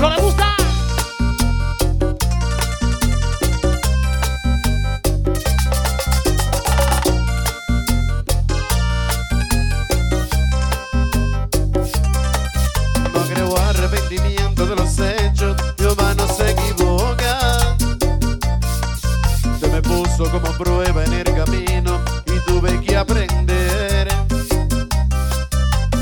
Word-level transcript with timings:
Eso 0.00 0.08
le 0.08 0.16
gusta. 0.22 0.56
No 13.12 13.20
creo 13.28 13.58
arrepentimiento 13.58 14.64
de 14.64 14.76
los 14.76 14.98
hechos, 15.00 15.54
Dios 15.76 15.94
no 16.16 16.28
se 16.28 16.50
equivoca. 16.52 17.76
Se 19.60 19.68
me 19.68 19.82
puso 19.82 20.30
como 20.30 20.50
prueba 20.56 21.04
en 21.04 21.12
el 21.12 21.24
camino 21.24 22.00
y 22.24 22.40
tuve 22.50 22.80
que 22.80 22.96
aprender 22.96 24.08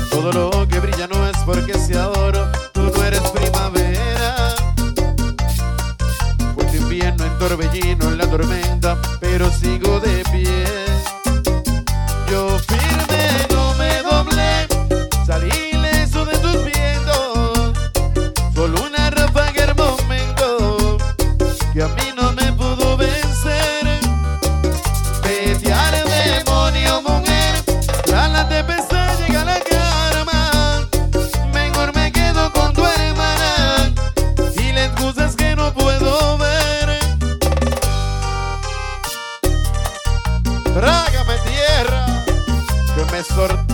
todo 0.09 0.31
lo 0.31 0.58
torbellino, 7.49 8.09
en 8.09 8.17
la 8.19 8.29
tormenta, 8.29 8.95
pero 9.19 9.49
sigo 9.49 9.99
de 9.99 10.08
sorteo. 43.35 43.68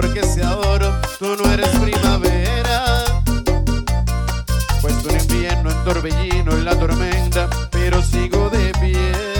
porque 0.00 0.22
si 0.22 0.40
adoro 0.40 0.92
tú 1.18 1.26
no 1.36 1.52
eres 1.52 1.70
primavera. 1.80 3.04
Puesto 4.80 5.10
en 5.10 5.20
invierno, 5.20 5.72
en 5.72 5.84
torbellino, 5.84 6.52
en 6.52 6.64
la 6.64 6.78
tormenta, 6.78 7.50
pero 7.72 8.00
sigo 8.00 8.48
de 8.48 8.72
pie. 8.80 9.37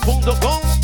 Punto 0.00 0.36
com 0.40 0.77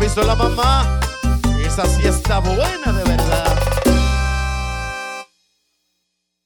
hizo 0.00 0.22
la 0.22 0.34
mamá, 0.34 1.00
esa 1.64 1.84
sí 1.86 2.06
está 2.06 2.38
buena 2.38 2.92
de 2.92 3.04
verdad. 3.04 3.51